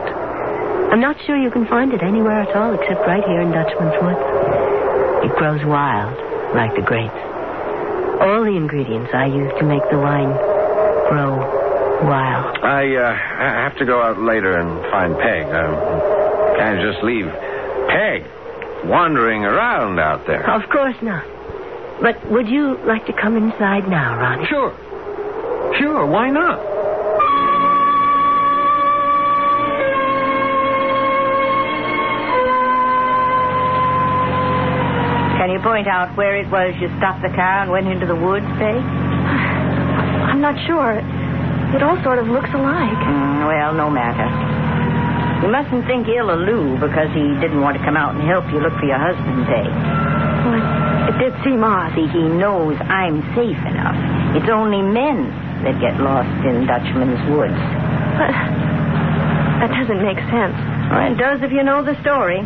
[0.91, 3.95] I'm not sure you can find it anywhere at all except right here in Dutchman's
[4.03, 4.19] Woods.
[5.23, 6.11] It grows wild,
[6.53, 7.15] like the grapes.
[8.19, 10.31] All the ingredients I use to make the wine
[11.07, 11.39] grow
[12.03, 12.57] wild.
[12.63, 15.47] I, uh, I have to go out later and find Peg.
[15.47, 15.73] Um,
[16.59, 17.27] can't just leave
[17.87, 18.27] Peg
[18.91, 20.43] wandering around out there.
[20.43, 21.23] Of course not.
[22.01, 24.45] But would you like to come inside now, Ronnie?
[24.47, 24.71] Sure.
[25.79, 26.59] Sure, why not?
[35.37, 38.15] Can you point out where it was you stopped the car and went into the
[38.15, 38.79] woods, Peg?
[40.31, 41.03] I'm not sure.
[41.75, 42.97] It all sort of looks alike.
[43.03, 44.25] Mm, well, no matter.
[45.43, 48.47] You mustn't think ill of Lou because he didn't want to come out and help
[48.49, 49.67] you look for your husband, Peg.
[50.47, 50.63] Well,
[51.19, 51.95] did seem odd.
[51.95, 53.95] See, he knows I'm safe enough.
[54.35, 55.31] It's only men
[55.63, 57.57] that get lost in Dutchman's woods.
[58.19, 58.31] But
[59.63, 60.55] that doesn't make sense.
[60.91, 62.43] Well, it does if you know the story.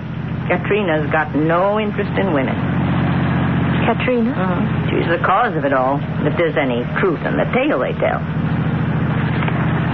[0.48, 2.58] Katrina's got no interest in women.
[3.86, 4.32] Katrina?
[4.34, 4.90] Uh-huh.
[4.90, 8.22] She's the cause of it all, if there's any truth in the tale they tell.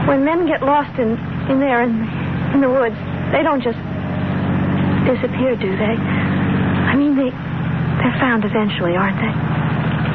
[0.07, 1.17] When men get lost in,
[1.51, 2.07] in there in,
[2.53, 2.95] in the woods,
[3.31, 3.79] they don't just
[5.07, 5.95] disappear, do they?
[5.95, 7.31] I mean, they,
[8.15, 9.33] they're found eventually, aren't they?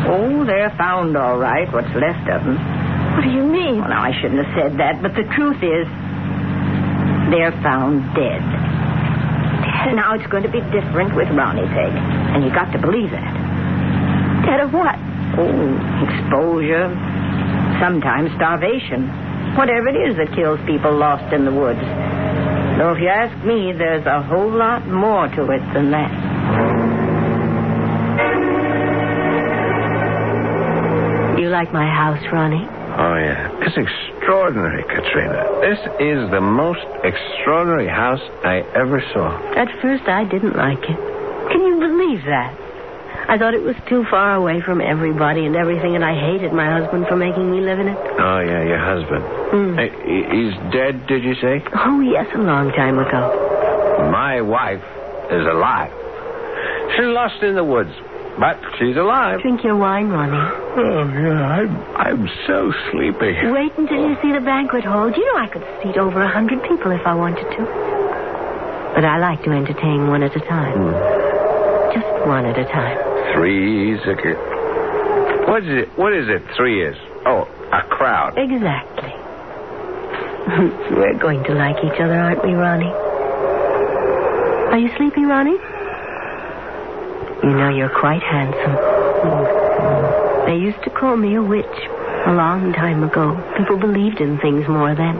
[0.08, 2.56] Oh, they're found all right, what's left of them.
[2.56, 3.80] What do you mean?
[3.80, 5.84] Well, now, I shouldn't have said that, but the truth is,
[7.28, 8.40] they're found dead.
[8.40, 9.92] dead.
[9.92, 11.92] Now, it's going to be different with Ronnie Peg,
[12.32, 14.48] and you've got to believe that.
[14.48, 14.96] Dead of what?
[15.36, 16.88] Oh, exposure,
[17.84, 19.12] sometimes starvation.
[19.60, 21.84] Whatever it is that kills people lost in the woods.
[22.80, 26.29] Though if you ask me, there's a whole lot more to it than that.
[31.50, 32.64] Like my house, Ronnie?
[32.64, 33.50] Oh, yeah.
[33.66, 35.42] It's extraordinary, Katrina.
[35.60, 39.36] This is the most extraordinary house I ever saw.
[39.54, 40.98] At first, I didn't like it.
[41.52, 42.54] Can you believe that?
[43.28, 46.66] I thought it was too far away from everybody and everything, and I hated my
[46.66, 47.98] husband for making me live in it.
[47.98, 49.24] Oh, yeah, your husband.
[49.54, 49.78] Hmm.
[49.78, 51.62] He- he's dead, did you say?
[51.74, 54.08] Oh, yes, a long time ago.
[54.10, 54.82] My wife
[55.30, 55.92] is alive.
[56.96, 57.92] She's lost in the woods,
[58.40, 59.42] but she's alive.
[59.42, 60.32] Drink your wine, Ronnie.
[60.32, 63.36] Oh, yeah, I'm, I'm so sleepy.
[63.52, 65.10] Wait until you see the banquet hall.
[65.10, 67.62] Do you know I could seat over a hundred people if I wanted to?
[68.96, 70.72] But I like to entertain one at a time.
[70.72, 72.00] Hmm.
[72.00, 72.96] Just one at a time.
[73.36, 74.16] Three is a...
[75.46, 75.88] What is it?
[75.98, 76.42] What is it?
[76.56, 76.96] Three is?
[77.26, 78.38] Oh, a crowd.
[78.38, 79.12] Exactly.
[80.96, 82.90] We're going to like each other, aren't we, Ronnie?
[84.72, 85.58] Are you sleepy, Ronnie?
[87.42, 88.76] You know you're quite handsome.
[90.46, 91.64] They used to call me a witch
[92.26, 93.32] a long time ago.
[93.56, 95.16] People believed in things more then.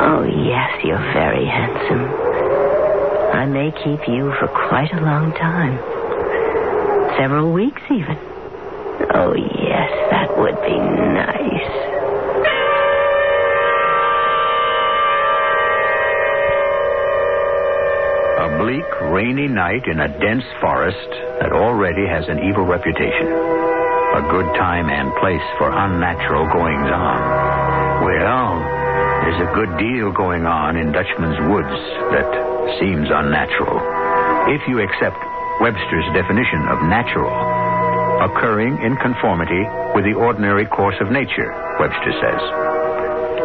[0.00, 2.08] Oh, yes, you're very handsome.
[3.36, 5.76] I may keep you for quite a long time.
[7.18, 8.16] Several weeks, even.
[9.12, 11.91] Oh, yes, that would be nice.
[18.72, 21.10] Bleak, rainy night in a dense forest
[21.44, 23.28] that already has an evil reputation.
[24.16, 27.20] A good time and place for unnatural goings on.
[28.00, 28.48] Well,
[29.24, 31.80] there's a good deal going on in Dutchman's Woods
[32.16, 32.28] that
[32.80, 33.76] seems unnatural.
[34.48, 35.20] If you accept
[35.60, 37.32] Webster's definition of natural,
[38.24, 42.40] occurring in conformity with the ordinary course of nature, Webster says.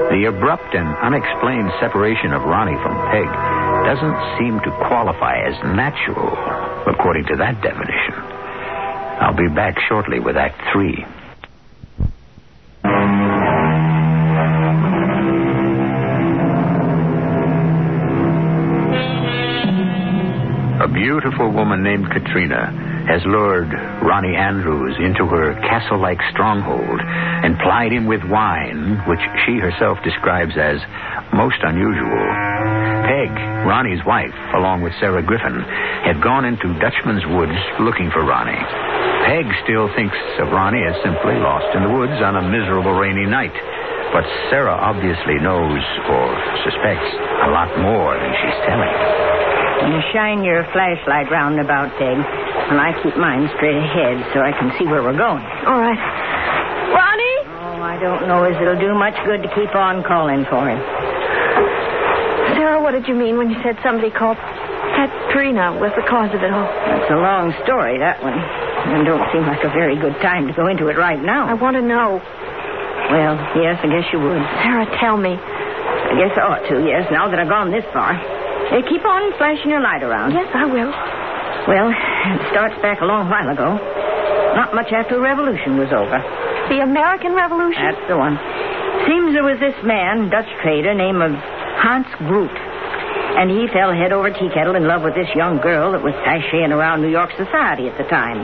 [0.07, 3.56] The abrupt and unexplained separation of Ronnie from Peg
[3.87, 6.27] doesn't seem to qualify as natural,
[6.91, 8.19] according to that definition.
[9.23, 11.05] I'll be back shortly with Act Three.
[20.83, 22.67] A beautiful woman named Katrina
[23.07, 23.71] has lured
[24.03, 29.97] Ronnie Andrews into her castle like stronghold and plied him with wine, which she herself
[30.03, 30.75] describes as
[31.31, 32.46] most unusual.
[33.07, 33.31] Peg,
[33.63, 35.63] Ronnie's wife, along with Sarah Griffin,
[36.03, 38.59] had gone into Dutchman's Woods looking for Ronnie.
[39.23, 43.23] Peg still thinks of Ronnie as simply lost in the woods on a miserable rainy
[43.23, 43.55] night.
[44.11, 46.27] But Sarah obviously knows or
[46.67, 47.07] suspects
[47.47, 48.91] a lot more than she's telling.
[49.87, 54.51] You shine your flashlight round about, Peg, and I keep mine straight ahead so I
[54.51, 55.43] can see where we're going.
[55.63, 55.99] All right.
[56.91, 57.39] Ronnie?
[57.55, 60.79] Oh, I don't know as it'll do much good to keep on calling for him.
[62.67, 66.43] Sarah, what did you mean when you said somebody called Katrina was the cause of
[66.43, 66.67] it all?
[66.99, 68.35] It's a long story, that one.
[68.35, 71.47] And don't seem like a very good time to go into it right now.
[71.47, 72.19] I want to know.
[73.07, 74.43] Well, yes, I guess you would.
[74.67, 75.39] Sarah, tell me.
[75.39, 78.19] I guess I ought to, yes, now that I've gone this far.
[78.67, 80.35] Hey, keep on flashing your light around.
[80.35, 80.91] Yes, I will.
[81.71, 83.79] Well, it starts back a long while ago.
[84.59, 86.19] Not much after the revolution was over.
[86.67, 87.79] The American Revolution?
[87.79, 88.35] That's the one.
[89.07, 91.31] Seems there was this man, Dutch trader, named of
[91.77, 92.51] Hans Groot.
[93.37, 96.13] And he fell head over tea kettle in love with this young girl that was
[96.25, 98.41] sashaying around New York society at the time.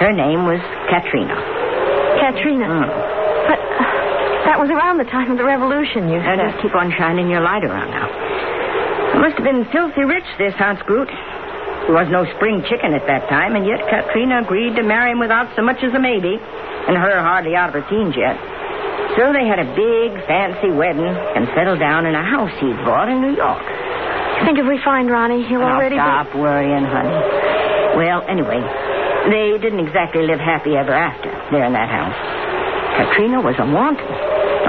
[0.00, 1.36] Her name was Katrina.
[2.22, 2.66] Katrina.
[2.66, 2.88] Mm.
[3.52, 3.84] But uh,
[4.48, 6.50] that was around the time of the revolution, you Now said.
[6.52, 8.08] just keep on shining your light around now.
[9.12, 11.10] He must have been filthy rich, this Hans Groot.
[11.84, 15.20] He was no spring chicken at that time, and yet Katrina agreed to marry him
[15.20, 18.36] without so much as a maybe, and her hardly out of her teens yet.
[19.18, 23.10] So they had a big, fancy wedding and settled down in a house he'd bought
[23.10, 23.66] in New York.
[24.38, 27.18] You think if we find Ronnie, he'll Now, oh, already stop worrying, honey.
[27.98, 28.62] Well, anyway,
[29.26, 32.14] They didn't exactly live happy ever after there in that house.
[32.94, 34.06] Katrina was a wanton.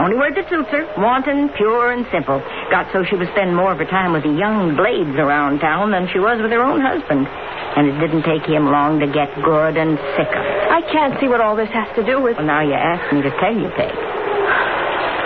[0.02, 0.90] Only word that suits her.
[0.98, 2.42] Wanton, pure, and simple.
[2.74, 5.92] Got so she would spend more of her time with the young blades around town
[5.92, 7.30] than she was with her own husband.
[7.78, 10.58] And it didn't take him long to get good and sick of it.
[10.74, 12.38] I can't see what all this has to do with.
[12.38, 14.19] Well, now you ask me to tell you, Peg.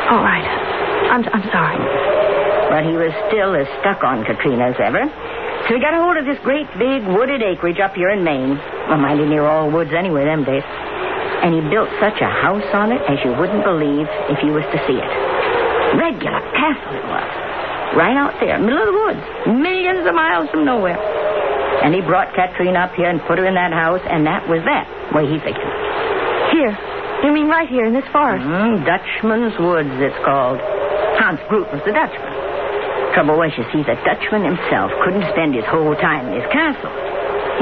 [0.09, 0.43] All right.
[1.11, 1.79] I'm, I'm sorry.
[2.69, 5.05] But he was still as stuck on Katrina as ever.
[5.67, 8.59] So he got a hold of this great big wooded acreage up here in Maine.
[8.89, 10.65] Well, mighty near all woods anyway, them days.
[11.43, 14.67] And he built such a house on it as you wouldn't believe if you was
[14.75, 15.11] to see it.
[15.95, 17.29] Regular castle it was.
[17.95, 19.23] Right out there, middle of the woods.
[19.55, 20.97] Millions of miles from nowhere.
[21.83, 24.63] And he brought Katrina up here and put her in that house, and that was
[24.65, 25.71] that, way he figured.
[26.51, 26.73] Here.
[27.23, 28.43] You mean right here in this forest?
[28.43, 30.59] Mm, Dutchman's Woods, it's called.
[31.15, 32.35] Hans Groot was the Dutchman.
[33.15, 36.91] Trouble was, you see, the Dutchman himself couldn't spend his whole time in his castle.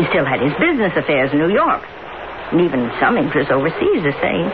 [0.01, 1.85] He still had his business affairs in New York,
[2.49, 4.49] and even some interest overseas, the same.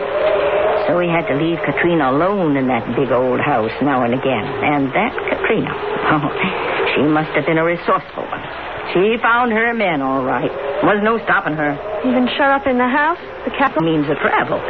[0.84, 4.44] So he had to leave Katrina alone in that big old house now and again.
[4.44, 5.72] And that Katrina,
[6.12, 6.28] oh,
[6.92, 8.44] she must have been a resourceful one.
[8.92, 10.48] She found her men all right.
[10.82, 11.76] Was no stopping her.
[12.08, 13.20] Even shut up in the house?
[13.44, 13.84] The castle?
[13.84, 14.60] Means of travel.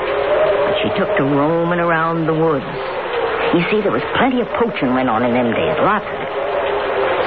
[0.83, 2.67] She took to roaming around the woods.
[3.55, 6.31] You see, there was plenty of poaching went on in them days, lots of it.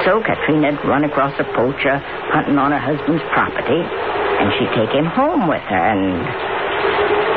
[0.06, 1.98] So Katrina'd run across a poacher
[2.34, 6.26] hunting on her husband's property, and she'd take him home with her, and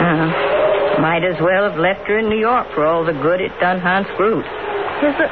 [0.01, 3.51] uh, might as well have left her in New York for all the good it
[3.59, 4.45] done Hans Groot.
[5.03, 5.29] Is the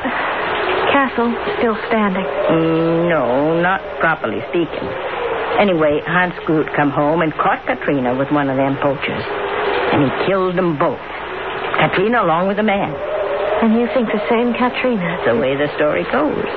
[0.93, 2.25] castle still standing?
[2.25, 4.85] Mm, no, not properly speaking.
[5.57, 9.23] Anyway, Hans Groot come home and caught Katrina with one of them poachers,
[9.93, 10.99] and he killed them both.
[11.77, 12.89] Katrina along with the man.
[13.61, 14.99] And you think the same Katrina?
[14.99, 16.49] That's the way the story goes.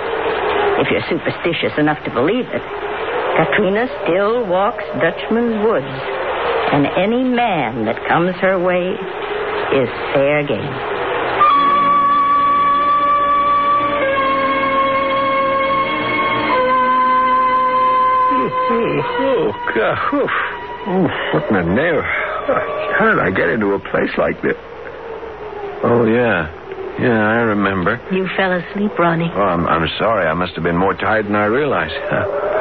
[0.81, 2.65] If you're superstitious enough to believe it,
[3.37, 5.97] Katrina still walks Dutchman's Woods,
[6.73, 8.97] and any man that comes her way
[9.77, 10.73] is fair game.
[18.29, 19.99] Oh, oh, oh God.
[20.15, 20.31] Oof.
[20.89, 22.26] Oof, what in the name?
[22.47, 24.57] How did I get into a place like this?
[25.85, 26.53] Oh, yeah.
[26.99, 28.01] Yeah, I remember.
[28.11, 29.31] You fell asleep, Ronnie.
[29.35, 30.27] Oh, I'm, I'm sorry.
[30.27, 31.95] I must have been more tired than I realized.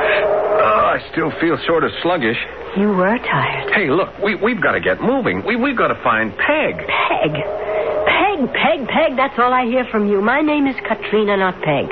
[0.57, 2.37] Oh, I still feel sort of sluggish.
[2.75, 3.71] You were tired.
[3.73, 5.43] Hey, look, we, we've got to get moving.
[5.45, 6.75] We, we've got to find Peg.
[6.87, 7.31] Peg.
[7.35, 10.21] Peg, Peg, Peg, that's all I hear from you.
[10.21, 11.85] My name is Katrina, not Peg.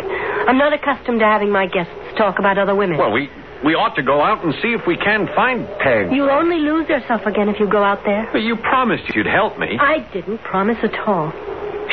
[0.47, 2.97] I'm not accustomed to having my guests talk about other women.
[2.97, 3.29] Well, we,
[3.63, 6.12] we ought to go out and see if we can find Peg.
[6.12, 8.28] You'll only lose yourself again if you go out there.
[8.32, 9.78] But you promised you'd help me.
[9.80, 11.32] I didn't promise at all.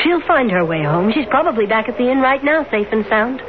[0.03, 1.11] She'll find her way home.
[1.13, 3.39] She's probably back at the inn right now, safe and sound.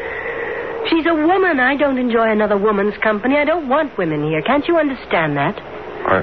[0.91, 1.59] She's a woman.
[1.61, 3.37] I don't enjoy another woman's company.
[3.37, 4.43] I don't want women here.
[4.43, 5.59] Can't you understand that?
[5.59, 6.23] Are,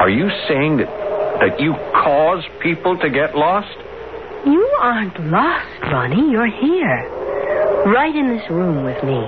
[0.00, 0.88] are you saying that,
[1.40, 3.76] that you cause people to get lost?
[4.46, 6.30] You aren't lost, Ronnie.
[6.30, 7.08] You're here.
[7.92, 9.20] Right in this room with me.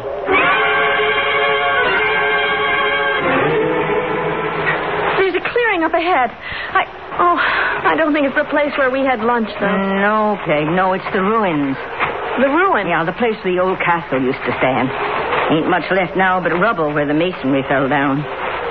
[5.83, 6.31] Clearing up ahead.
[6.31, 6.83] I.
[7.19, 7.37] Oh,
[7.91, 9.67] I don't think it's the place where we had lunch, though.
[9.67, 11.77] Mm, no, Peg, no, it's the ruins.
[12.39, 12.87] The ruin.
[12.87, 14.89] Yeah, the place where the old castle used to stand.
[15.51, 18.23] Ain't much left now but rubble where the masonry fell down.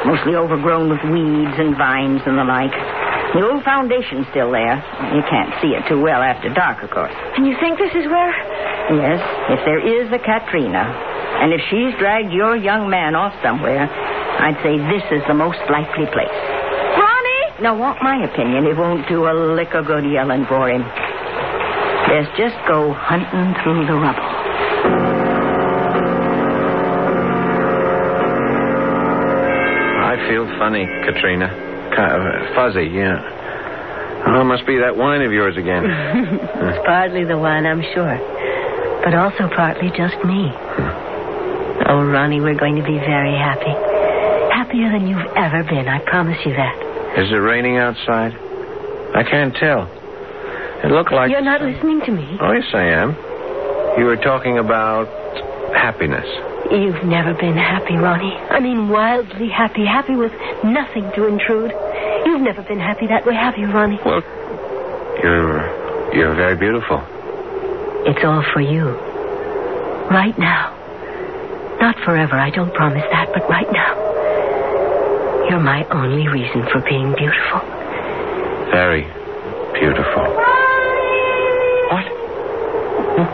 [0.07, 2.73] Mostly overgrown with weeds and vines and the like.
[3.35, 4.79] The old foundation's still there.
[5.13, 7.13] You can't see it too well after dark, of course.
[7.37, 8.33] And you think this is where?
[8.95, 9.21] Yes,
[9.53, 10.87] if there is a Katrina,
[11.43, 15.61] and if she's dragged your young man off somewhere, I'd say this is the most
[15.69, 16.50] likely place.
[17.61, 17.77] Ronnie!
[17.77, 20.81] Now, want my opinion, it won't do a lick of good yelling for him.
[22.09, 24.41] Let's just go hunting through the rubble.
[30.01, 31.47] I feel funny, Katrina.
[31.95, 33.37] Kind of uh, fuzzy, yeah.
[34.27, 35.83] Oh, must be that wine of yours again.
[35.85, 38.17] it's partly the wine, I'm sure.
[39.03, 40.51] But also partly just me.
[41.87, 43.73] Oh, Ronnie, we're going to be very happy.
[44.53, 46.90] Happier than you've ever been, I promise you that.
[47.17, 48.33] Is it raining outside?
[49.13, 49.89] I can't tell.
[50.83, 51.29] It looked like.
[51.29, 52.37] You're not listening to me.
[52.39, 53.15] Oh, yes, I am.
[53.99, 55.07] You were talking about
[55.75, 56.25] happiness.
[56.71, 58.35] You've never been happy, Ronnie.
[58.49, 60.31] I mean, wildly happy, happy with
[60.63, 61.71] nothing to intrude.
[62.25, 63.99] You've never been happy that way, have you, Ronnie?
[64.05, 64.21] Well,
[65.21, 67.03] you're you're very beautiful.
[68.07, 68.85] It's all for you.
[70.09, 70.77] Right now.
[71.79, 74.00] Not forever, I don't promise that, but right now.
[75.51, 77.59] You're my only reason for being beautiful.
[78.71, 79.03] Very
[79.75, 80.23] beautiful.
[81.91, 82.07] What?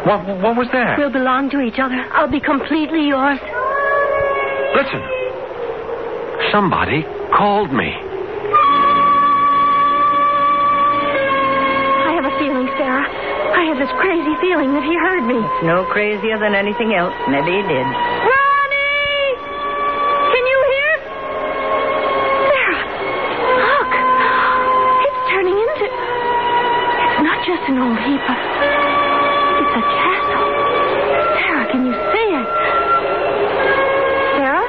[0.02, 0.26] What?
[0.42, 0.98] What was that?
[0.98, 1.94] We'll belong to each other.
[2.18, 3.38] I'll be completely yours.
[4.74, 4.98] Listen.
[6.50, 7.06] Somebody
[7.38, 7.94] called me.
[12.02, 13.06] I have a feeling, Sarah.
[13.06, 15.38] I have this crazy feeling that he heard me.
[15.70, 17.14] No crazier than anything else.
[17.30, 17.86] Maybe he did.
[28.08, 28.40] Heap of.
[29.60, 30.48] It's a castle.
[31.44, 32.48] Sarah, can you see it?
[34.40, 34.68] Sarah?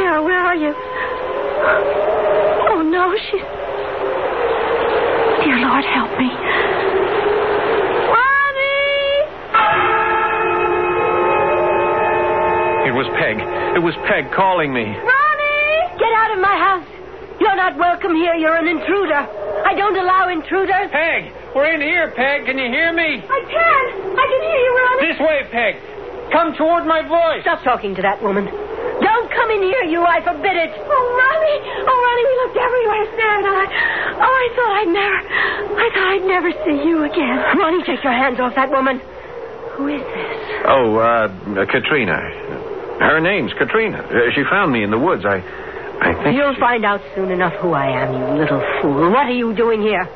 [0.00, 0.72] Sarah, where are you?
[2.72, 3.44] Oh, no, she's.
[5.44, 6.32] Dear Lord, help me.
[8.08, 8.88] Ronnie!
[12.88, 13.36] It was Peg.
[13.76, 14.84] It was Peg calling me.
[14.84, 15.98] Ronnie!
[16.00, 16.88] Get out of my house.
[17.38, 18.34] You're not welcome here.
[18.34, 19.37] You're an intruder.
[19.68, 20.88] I don't allow intruders.
[20.88, 22.48] Peg, we're in here, Peg.
[22.48, 23.20] Can you hear me?
[23.20, 23.84] I can.
[24.16, 25.04] I can hear you, Ronnie.
[25.12, 25.72] This way, Peg.
[26.32, 27.44] Come toward my voice.
[27.44, 28.48] Stop talking to that woman.
[28.48, 30.00] Don't come in here, you.
[30.08, 30.72] I forbid it.
[30.72, 31.60] Oh, Ronnie!
[31.84, 33.64] Oh, Ronnie, we looked everywhere, Sarah and I.
[34.16, 35.20] Oh, I thought I'd never.
[35.76, 37.36] I thought I'd never see you again.
[37.60, 39.04] Ronnie, take your hands off that woman.
[39.76, 40.64] Who is this?
[40.64, 41.28] Oh, uh,
[41.68, 42.16] Katrina.
[43.04, 44.00] Her name's Katrina.
[44.00, 45.24] Uh, she found me in the woods.
[45.28, 45.44] I,
[46.00, 46.36] I think.
[46.36, 49.10] You'll she- find out soon enough who I am, you little fool.
[49.10, 50.06] What are you doing here?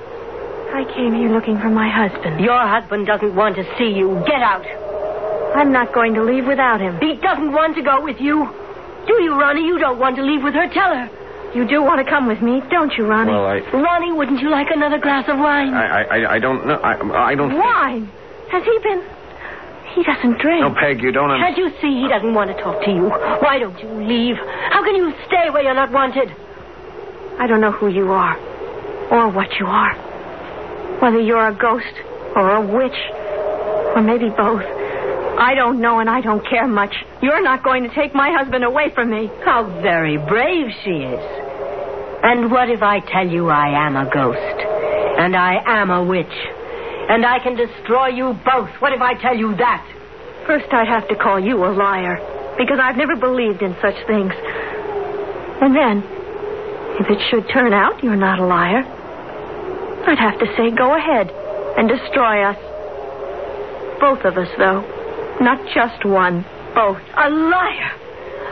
[0.73, 2.41] I came here looking for my husband.
[2.41, 4.23] Your husband doesn't want to see you.
[4.27, 4.65] Get out.
[5.57, 6.99] I'm not going to leave without him.
[7.01, 8.49] He doesn't want to go with you.
[9.07, 9.67] Do you, Ronnie?
[9.67, 10.67] You don't want to leave with her.
[10.73, 11.11] Tell her.
[11.55, 13.33] You do want to come with me, don't you, Ronnie?
[13.33, 15.75] Well, I, Ronnie, wouldn't you like another glass of wine?
[15.75, 16.77] I, I, I don't know.
[16.77, 16.95] I,
[17.33, 17.51] I don't.
[17.51, 18.11] think- Wine?
[18.49, 19.03] Has he been?
[19.95, 20.63] He doesn't drink.
[20.63, 21.57] No, Peg, you don't understand.
[21.57, 23.09] Can't you see he doesn't want to talk to you?
[23.45, 24.37] Why don't you leave?
[24.37, 26.29] How can you stay where you're not wanted?
[27.39, 28.37] I don't know who you are,
[29.11, 29.95] or what you are.
[31.01, 31.93] Whether you're a ghost,
[32.37, 32.97] or a witch,
[33.97, 34.65] or maybe both.
[35.39, 36.95] I don't know, and I don't care much.
[37.21, 39.31] You're not going to take my husband away from me.
[39.45, 41.25] How very brave she is.
[42.23, 44.39] And what if I tell you I am a ghost?
[45.19, 46.33] And I am a witch?
[47.09, 48.71] And I can destroy you both?
[48.81, 49.85] What if I tell you that?
[50.47, 52.17] First, I'd have to call you a liar,
[52.59, 54.33] because I've never believed in such things.
[55.63, 56.03] And then,
[57.01, 58.83] if it should turn out you're not a liar,
[60.07, 61.31] I'd have to say go ahead
[61.79, 62.59] and destroy us.
[64.01, 64.83] Both of us, though.
[65.41, 66.45] Not just one.
[66.75, 66.99] Both.
[67.17, 67.93] A liar!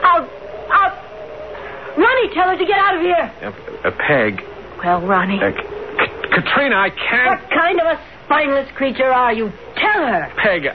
[0.03, 0.29] I'll.
[0.71, 1.97] I'll.
[1.97, 3.33] Ronnie, tell her to get out of here!
[3.41, 4.41] A, uh, Peg.
[4.83, 5.41] Well, Ronnie.
[5.41, 7.41] Uh, K- Katrina, I can't.
[7.41, 9.51] What kind of a spineless creature are you?
[9.75, 10.31] Tell her!
[10.37, 10.67] Peg.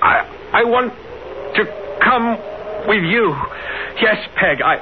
[0.00, 0.22] I
[0.52, 0.92] I want
[1.56, 1.64] to
[2.02, 2.38] come
[2.86, 3.34] with you.
[4.00, 4.62] Yes, Peg.
[4.62, 4.78] I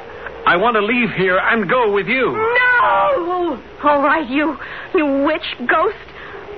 [0.46, 2.32] I want to leave here and go with you.
[2.32, 3.60] No!
[3.82, 4.56] All right, you,
[4.94, 5.96] you witch, ghost,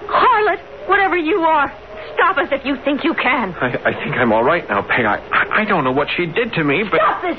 [0.09, 1.73] harlot, whatever you are.
[2.15, 3.55] Stop us if you think you can.
[3.55, 5.05] I, I think I'm all right now, Peg.
[5.07, 7.39] I I don't know what she did to me, but Stop this!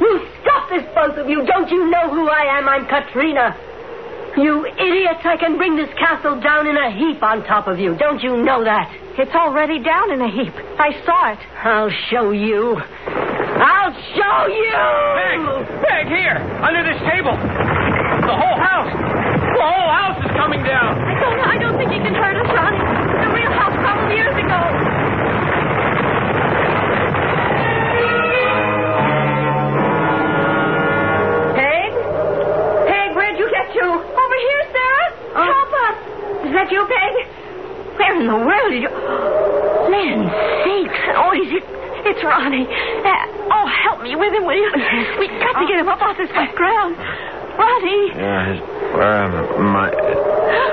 [0.00, 1.44] You stop this, both of you!
[1.46, 2.68] Don't you know who I am?
[2.68, 3.73] I'm Katrina.
[4.36, 7.94] You idiots, I can bring this castle down in a heap on top of you.
[7.94, 8.90] Don't you know that?
[9.14, 10.52] It's already down in a heap.
[10.74, 11.38] I saw it.
[11.62, 12.74] I'll show you.
[12.74, 14.74] I'll show you!
[15.14, 15.38] Peg,
[15.86, 16.34] Peg, here,
[16.66, 17.30] under this table.
[17.30, 18.90] The whole house.
[18.90, 20.98] The whole house is coming down.
[20.98, 22.82] I don't I don't think he can hurt us, Ronnie.
[23.22, 24.60] The real house problem years ago.
[31.54, 31.90] Peg?
[32.90, 34.23] Peg, where'd you get to?
[34.34, 35.10] Over here, Sarah.
[35.46, 35.96] Help us.
[36.42, 37.14] Is that you, Peg?
[37.94, 38.90] Where in the world did you...
[39.94, 40.26] Land
[40.66, 41.02] sakes.
[41.14, 41.62] Oh, is it...
[42.02, 42.66] It's Ronnie.
[42.66, 44.74] Uh, oh, help me with him, will you?
[45.22, 46.98] We've got to get him up off this wet ground.
[46.98, 48.10] Ronnie.
[48.10, 48.58] Yeah,
[48.98, 49.88] where am I?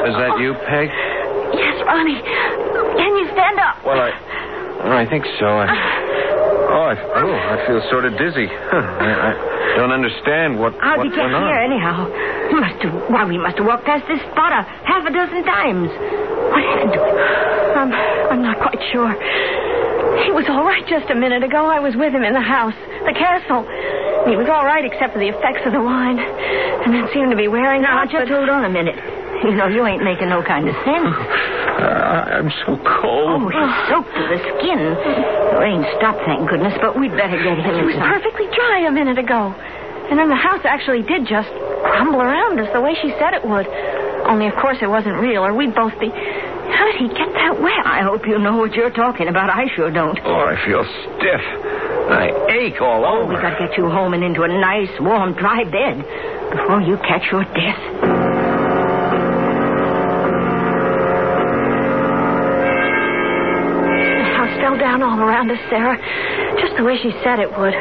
[0.10, 0.90] Is that you, Peg?
[1.54, 2.18] Yes, Ronnie.
[2.18, 3.86] Can you stand up?
[3.86, 5.46] Well, I, I think so.
[5.46, 5.70] I,
[6.72, 8.48] oh, I, oh, I feel sort of dizzy.
[8.48, 8.80] Huh.
[8.80, 11.48] I, I don't understand what How'd what you get went on.
[11.48, 12.08] here, anyhow?
[12.52, 15.44] We must have, why, we must have walked past this spot a half a dozen
[15.44, 15.90] times.
[16.52, 17.16] What happened to him?
[17.78, 17.92] I'm,
[18.32, 19.12] I'm not quite sure.
[20.26, 21.66] He was all right just a minute ago.
[21.68, 22.76] I was with him in the house,
[23.08, 23.64] the castle.
[24.28, 26.20] He was all right except for the effects of the wine.
[26.20, 28.12] And then seemed to be wearing Now, out.
[28.12, 28.96] just but- hold on a minute.
[29.42, 31.16] You know, you ain't making no kind of sense.
[31.82, 33.42] Uh, I'm so cold.
[33.42, 34.80] Oh, he's soaked to the skin.
[35.50, 38.06] The rain stopped, thank goodness, but we'd better get him He was some.
[38.06, 39.50] perfectly dry a minute ago.
[40.10, 41.50] And then the house actually did just
[41.84, 43.66] crumble around us the way she said it would.
[44.30, 46.10] Only, of course, it wasn't real, or we'd both be.
[46.12, 47.84] How did he get that wet?
[47.86, 49.50] I hope you know what you're talking about.
[49.50, 50.20] I sure don't.
[50.24, 51.42] Oh, I feel stiff.
[52.12, 53.34] I ache all Oh, over.
[53.34, 55.98] We've gotta get you home and into a nice, warm, dry bed
[56.52, 57.82] before you catch your death.
[64.82, 65.96] Down all around us, Sarah.
[66.60, 67.74] Just the way she said it would.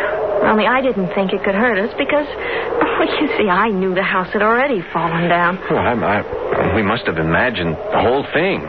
[0.45, 2.29] Only I didn't think it could hurt us because,
[2.81, 5.59] well, you see, I knew the house had already fallen down.
[5.71, 8.61] Well, I, I, we must have imagined the whole thing.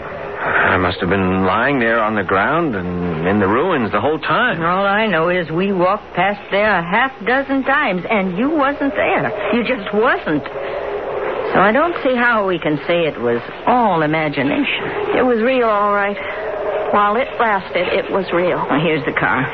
[0.41, 4.17] I must have been lying there on the ground and in the ruins the whole
[4.17, 4.63] time.
[4.63, 8.95] All I know is we walked past there a half dozen times, and you wasn't
[8.95, 9.29] there.
[9.53, 10.43] You just wasn't.
[11.53, 15.19] So I don't see how we can say it was all imagination.
[15.19, 16.17] It was real, all right.
[16.91, 18.57] While it lasted, it was real.
[18.69, 19.47] Well, here's the car.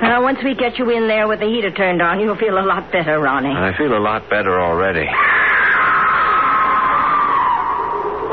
[0.00, 2.64] Now, once we get you in there with the heater turned on, you'll feel a
[2.64, 3.52] lot better, Ronnie.
[3.52, 5.06] I feel a lot better already.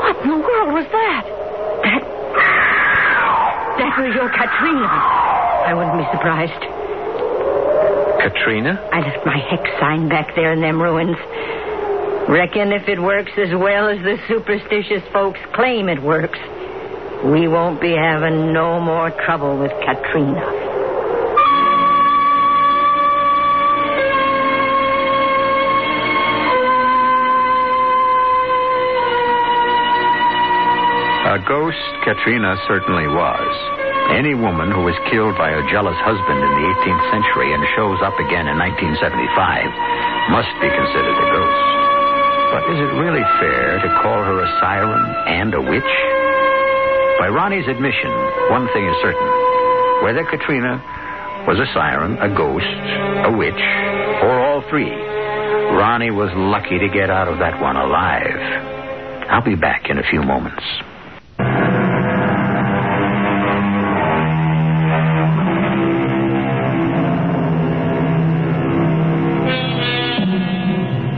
[0.00, 1.24] What in the world was that?
[1.84, 2.02] That.
[3.78, 4.88] That was your Katrina.
[5.68, 6.62] I wouldn't be surprised.
[8.20, 8.80] Katrina?
[8.92, 11.16] I left my hex sign back there in them ruins.
[12.28, 16.38] Reckon if it works as well as the superstitious folks claim it works,
[17.24, 20.40] we won't be having no more trouble with Katrina.
[31.30, 33.54] A ghost Katrina certainly was.
[34.10, 38.02] Any woman who was killed by her jealous husband in the 18th century and shows
[38.02, 38.98] up again in 1975
[40.34, 41.68] must be considered a ghost.
[42.50, 46.09] But is it really fair to call her a siren and a witch?
[47.20, 48.10] By Ronnie's admission,
[48.48, 49.28] one thing is certain.
[50.02, 50.80] Whether Katrina
[51.46, 53.60] was a siren, a ghost, a witch,
[54.24, 58.40] or all three, Ronnie was lucky to get out of that one alive.
[59.28, 60.64] I'll be back in a few moments.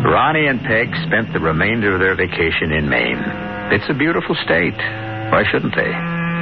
[0.05, 3.23] Ronnie and Peg spent the remainder of their vacation in Maine.
[3.71, 5.02] It's a beautiful state.
[5.33, 5.89] Why shouldn't they?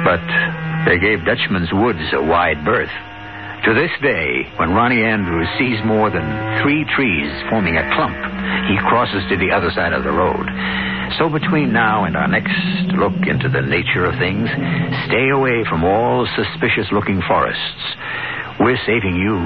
[0.03, 0.19] But
[0.83, 2.91] they gave Dutchman's Woods a wide berth.
[3.63, 6.27] To this day, when Ronnie Andrews sees more than
[6.61, 8.19] three trees forming a clump,
[8.67, 10.43] he crosses to the other side of the road.
[11.17, 12.51] So between now and our next
[12.99, 14.49] look into the nature of things,
[15.07, 17.83] stay away from all suspicious looking forests.
[18.59, 19.39] We're saving you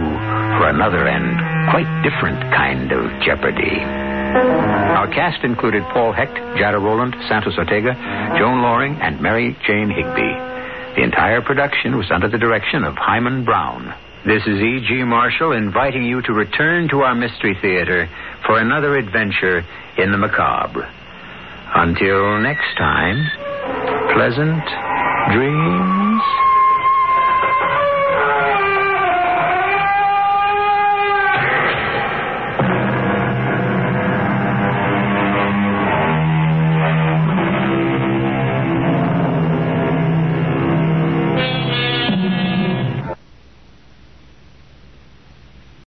[0.57, 4.04] for another and quite different kind of jeopardy.
[4.35, 7.93] Our cast included Paul Hecht, Jada Rowland, Santos Ortega,
[8.37, 10.95] Joan Lorring, and Mary Jane Higby.
[10.95, 13.93] The entire production was under the direction of Himan Brown.
[14.25, 15.03] This is E.G.
[15.03, 18.09] Marshall inviting you to return to our Mystery Theater
[18.45, 19.63] for another adventure
[19.97, 20.89] in the macabre.
[21.75, 23.21] Until next time,
[24.15, 24.63] pleasant
[25.31, 26.44] dreams.